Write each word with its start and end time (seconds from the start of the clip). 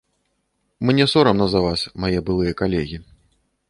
Мне 0.87 1.07
сорамна 1.13 1.49
за 1.53 1.63
вас, 1.69 1.79
мае 2.05 2.13
былыя 2.31 2.61
калегі. 2.65 2.97